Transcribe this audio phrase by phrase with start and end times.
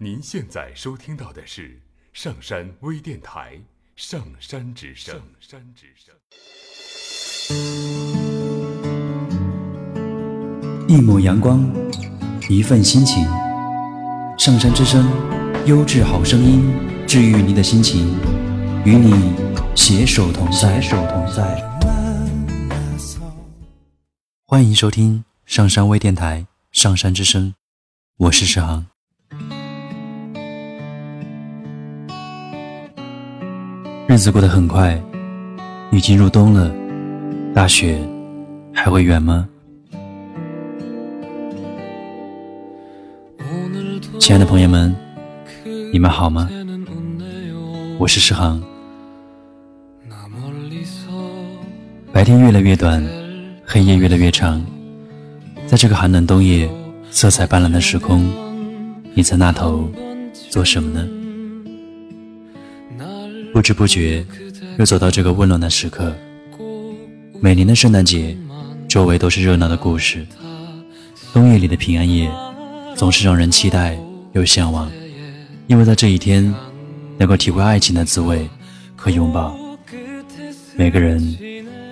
[0.00, 3.56] 您现在收听到的是上山微电台
[3.96, 5.12] 《上山之声》。
[5.18, 6.14] 上山之声。
[10.86, 11.68] 一抹阳光，
[12.48, 13.24] 一份心情。
[14.38, 15.04] 上山之声，
[15.66, 16.72] 优质好声音，
[17.04, 18.06] 治愈你的心情，
[18.84, 19.34] 与你
[19.74, 20.80] 携手同在。
[20.80, 21.60] 携手同在。
[24.44, 27.48] 欢迎收听上山微电台《上山之声》，
[28.16, 28.86] 我是石航。
[34.08, 34.98] 日子过得很快，
[35.92, 36.74] 已经入冬了，
[37.54, 38.00] 大雪
[38.72, 39.46] 还会远吗？
[44.18, 44.96] 亲爱的朋友们，
[45.92, 46.48] 你们好吗？
[47.98, 48.58] 我是诗航。
[52.10, 53.06] 白天越来越短，
[53.66, 54.64] 黑夜越来越长，
[55.66, 56.66] 在这个寒冷冬夜，
[57.10, 58.26] 色彩斑斓的时空，
[59.12, 59.86] 你在那头
[60.32, 61.06] 做什么呢？
[63.58, 64.24] 不知不觉，
[64.78, 66.14] 又走到这个温暖的时刻。
[67.40, 68.36] 每年的圣诞节，
[68.88, 70.24] 周围都是热闹的故事。
[71.32, 72.30] 冬夜里的平安夜，
[72.94, 73.98] 总是让人期待
[74.30, 74.88] 又向往，
[75.66, 76.54] 因为在这一天，
[77.18, 78.48] 能够体会爱情的滋味
[78.94, 79.58] 和拥抱。
[80.76, 81.20] 每个人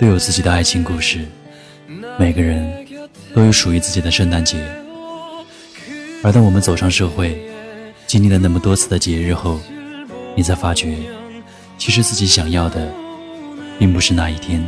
[0.00, 1.26] 都有自己的爱情故事，
[2.18, 2.86] 每个人
[3.34, 4.56] 都有属于自己的圣诞节。
[6.24, 7.38] 而当我们走上社会，
[8.06, 9.60] 经历了那么多次的节日后，
[10.34, 10.96] 你才发觉。
[11.80, 12.92] 其实自己想要的，
[13.78, 14.62] 并不是那一天，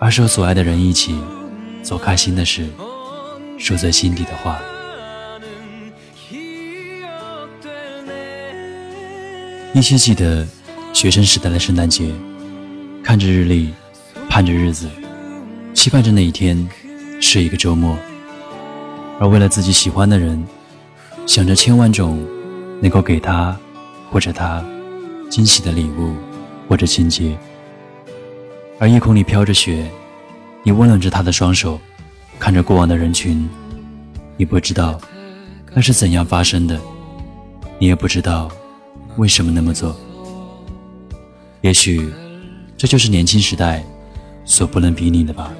[0.00, 1.16] 而是和所爱的人一起
[1.80, 2.66] 做开心的事，
[3.56, 4.58] 说在心底的话。
[9.74, 10.44] 依稀记得
[10.92, 12.10] 学生时代的圣诞节，
[13.04, 13.72] 看着日历，
[14.28, 14.88] 盼着日子，
[15.72, 16.68] 期盼着那一天
[17.20, 17.96] 是一个周末，
[19.20, 20.44] 而为了自己喜欢的人，
[21.26, 22.26] 想着千万种
[22.82, 23.56] 能够给他
[24.10, 24.64] 或者他。
[25.28, 26.14] 惊喜的礼物，
[26.68, 27.36] 或者情节。
[28.78, 29.90] 而夜空里飘着雪，
[30.62, 31.78] 你温暖着他的双手，
[32.38, 33.48] 看着过往的人群，
[34.36, 35.00] 你不知道
[35.72, 36.78] 那是怎样发生的，
[37.78, 38.50] 你也不知道
[39.16, 39.96] 为什么那么做。
[41.62, 42.12] 也许
[42.76, 43.84] 这就是年轻时代
[44.44, 45.52] 所不能比拟的吧。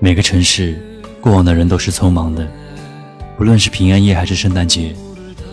[0.00, 0.80] 每个城市
[1.20, 2.48] 过往的人都是匆忙的。
[3.38, 4.92] 不论是平安夜还是圣诞节，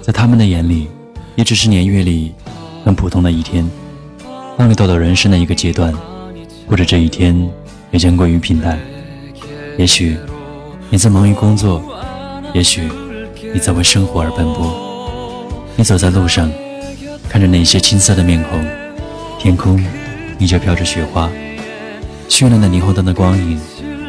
[0.01, 0.87] 在他们的眼里，
[1.35, 2.33] 也只是年月里
[2.83, 3.69] 很普通的一天。
[4.57, 5.93] 当你到了人生的一个阶段，
[6.67, 7.47] 或者这一天
[7.91, 8.79] 也将归于平淡。
[9.77, 10.17] 也许
[10.89, 11.79] 你在忙于工作，
[12.55, 12.89] 也许
[13.53, 14.75] 你在为生活而奔波。
[15.75, 16.51] 你走在路上，
[17.29, 18.65] 看着那些青涩的面孔，
[19.37, 19.79] 天空
[20.39, 21.29] 依旧飘着雪花，
[22.29, 23.59] 绚烂的霓虹灯的光影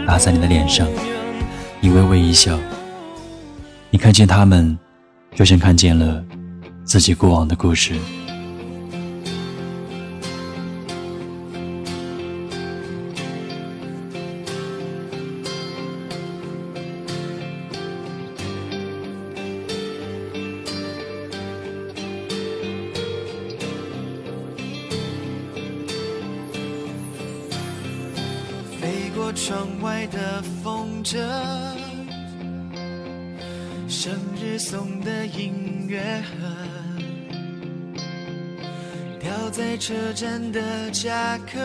[0.06, 0.88] 打在你的脸上，
[1.78, 2.58] 你微微一笑。
[3.96, 4.78] 你看见他们，
[5.34, 6.22] 就像看见了
[6.84, 7.94] 自己过往的故事。
[28.78, 31.85] 飞过窗外的风筝。
[33.88, 36.46] 生日送的音乐盒，
[39.20, 41.60] 掉在车站的夹克，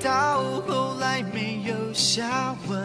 [0.00, 2.80] 到后来没有下文。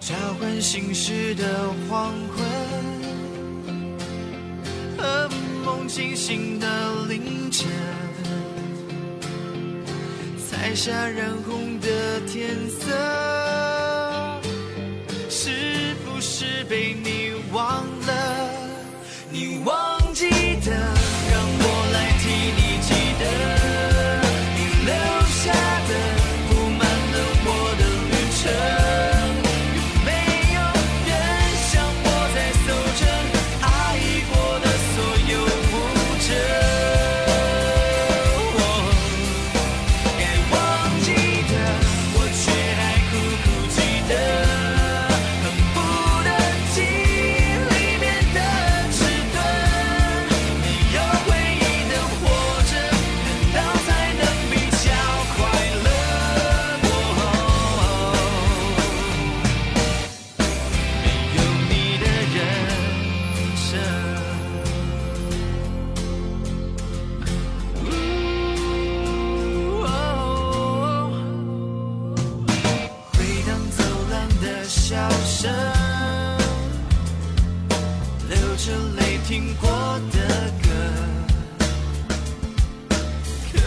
[0.00, 2.44] 交换心事的黄昏，
[4.98, 5.30] 和
[5.64, 7.68] 梦惊醒的凌晨，
[10.36, 13.65] 彩霞染红的天色。
[16.68, 18.12] 被你忘了，
[19.30, 19.85] 你忘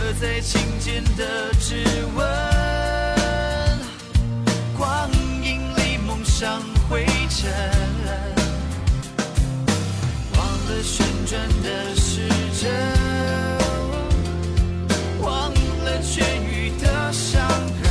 [0.09, 1.85] 刻在琴键的指
[2.15, 2.25] 纹，
[4.75, 5.07] 光
[5.43, 7.51] 阴里蒙上灰尘，
[10.35, 12.27] 忘了旋转的时
[12.59, 12.71] 针，
[15.21, 17.87] 忘了痊愈的伤痕，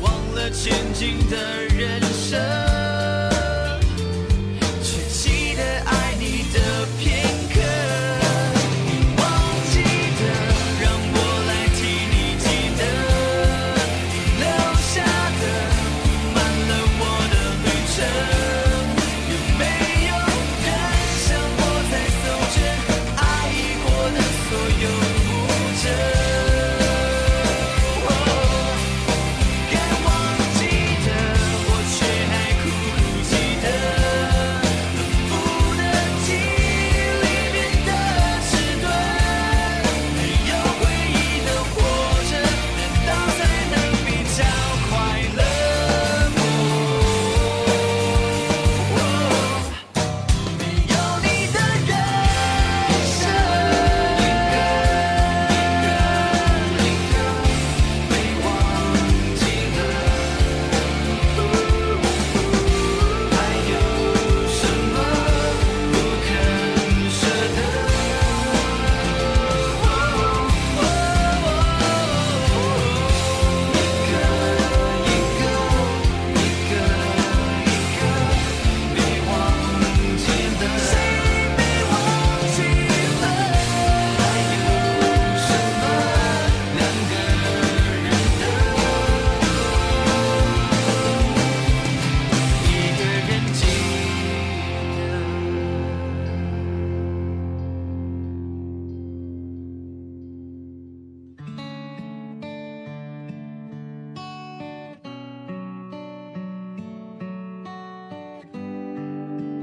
[0.00, 1.36] 忘了前进的
[1.76, 1.77] 人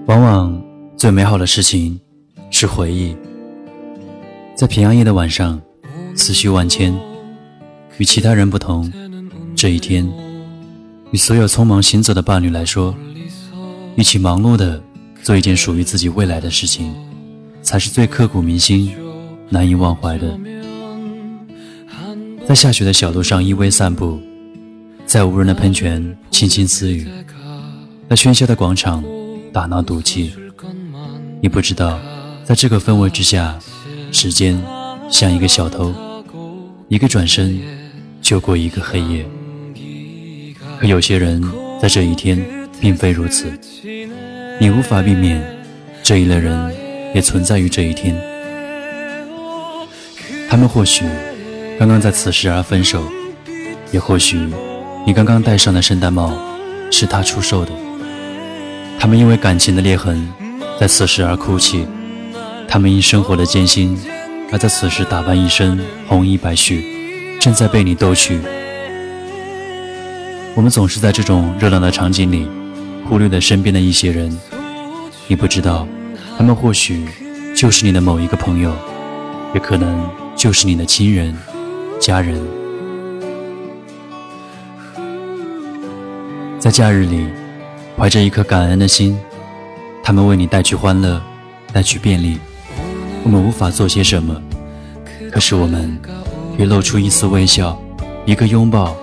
[0.07, 0.63] 往往
[0.96, 2.00] 最美好的事情
[2.52, 3.16] 是回忆。
[4.56, 5.60] 在平安夜的晚上，
[6.16, 6.96] 思绪万千。
[7.98, 8.92] 与其他人不同，
[9.56, 10.07] 这一天，
[11.12, 12.94] 与所有匆忙行走的伴侣来说，
[13.96, 14.80] 一起忙碌的
[15.24, 16.94] 做一件属于自己未来的事情，
[17.63, 18.94] 才是最刻骨铭心、
[19.50, 20.38] 难以忘怀的。
[22.48, 24.19] 在下雪的小路上依偎散步，
[25.08, 27.08] 在无人的喷泉轻轻私语，
[28.08, 29.04] 在喧嚣的广场
[29.56, 30.34] 打闹赌气。
[31.42, 31.98] 你不知道，
[32.44, 33.57] 在这个氛围之下，
[34.12, 34.62] 时间
[35.10, 35.96] 像一个小偷，
[36.90, 37.57] 一个转身
[38.22, 39.25] 就过一个黑夜。
[40.78, 41.42] 可有些人
[41.81, 42.46] 在这一天
[42.81, 43.50] 并非如此，
[44.60, 45.42] 你无法避免
[46.04, 46.75] 这一类人
[47.13, 48.13] 也存在于这一天。
[50.50, 51.06] 他们或许
[51.80, 53.01] 刚刚在此时而分手，
[53.94, 54.38] 也或许
[55.08, 56.38] 你刚刚戴上的圣诞帽
[56.92, 57.72] 是他出售的。
[59.06, 60.28] 他们因为感情的裂痕，
[60.80, 61.86] 在此时而哭泣；
[62.68, 63.96] 他们因生活的艰辛，
[64.52, 66.84] 而在此时打扮一身红衣白絮，
[67.40, 68.40] 正在被你逗趣。
[70.56, 72.48] 我们总是在这种热闹的场景里，
[73.08, 74.36] 忽略了身边的一些人。
[75.27, 75.88] 你不知道，
[76.36, 77.06] 他们或许
[77.56, 78.74] 就是你的某一个朋友，
[79.53, 81.38] 也可能就是你的亲人、
[82.00, 82.41] 家人。
[86.58, 87.27] 在假日里，
[87.98, 89.18] 怀着一颗感恩的心，
[90.04, 91.22] 他们为你带去欢乐，
[91.72, 92.38] 带去便利。
[93.24, 94.40] 我们无法做些什么，
[95.32, 95.98] 可是我们
[96.58, 97.82] 可以露出一丝微笑，
[98.25, 98.94] 一个拥抱，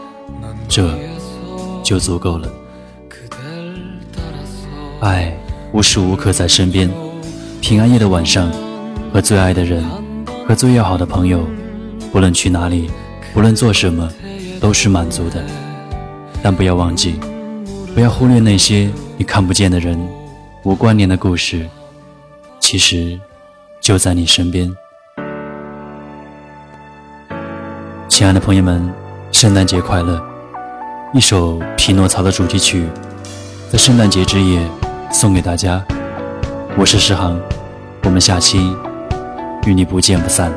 [0.69, 0.95] 这
[1.83, 2.49] 就足够了。
[5.01, 5.35] 爱
[5.73, 6.91] 无时无刻在身边，
[7.63, 8.53] 平安夜的晚上，
[9.11, 9.83] 和最爱的人，
[10.47, 11.45] 和最要好的朋友，
[12.13, 12.91] 不论去哪里，
[13.33, 14.07] 不论做什么，
[14.61, 15.43] 都是满足的。
[16.43, 17.19] 但不要忘记。
[17.95, 20.01] 不要忽略那些你看不见的人，
[20.63, 21.69] 无关联的故事，
[22.59, 23.21] 其实
[23.83, 24.75] 就在你身边。
[28.09, 28.91] 亲爱的朋友们，
[29.31, 30.23] 圣诞节快乐！
[31.13, 32.87] 一首《匹诺曹》的主题曲，
[33.71, 34.67] 在圣诞节之夜
[35.11, 35.85] 送给大家。
[36.79, 37.39] 我是诗航，
[38.05, 38.75] 我们下期
[39.67, 40.51] 与你不见不散。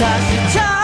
[0.00, 0.83] 他是他。